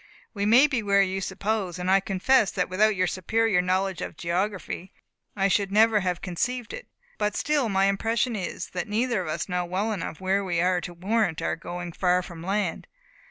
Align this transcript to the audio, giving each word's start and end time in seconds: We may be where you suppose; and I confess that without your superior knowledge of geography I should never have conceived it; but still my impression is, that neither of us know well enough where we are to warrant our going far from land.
We 0.33 0.47
may 0.47 0.65
be 0.65 0.81
where 0.81 1.03
you 1.03 1.21
suppose; 1.21 1.77
and 1.77 1.91
I 1.91 1.99
confess 1.99 2.49
that 2.53 2.69
without 2.69 2.95
your 2.95 3.05
superior 3.05 3.61
knowledge 3.61 4.01
of 4.01 4.17
geography 4.17 4.91
I 5.35 5.47
should 5.47 5.71
never 5.71 5.99
have 5.99 6.23
conceived 6.23 6.73
it; 6.73 6.87
but 7.19 7.35
still 7.37 7.69
my 7.69 7.85
impression 7.85 8.35
is, 8.35 8.69
that 8.71 8.87
neither 8.87 9.21
of 9.21 9.27
us 9.27 9.47
know 9.47 9.63
well 9.63 9.91
enough 9.93 10.19
where 10.19 10.43
we 10.43 10.59
are 10.59 10.81
to 10.81 10.95
warrant 10.95 11.39
our 11.43 11.55
going 11.55 11.91
far 11.91 12.23
from 12.23 12.41
land. 12.41 12.87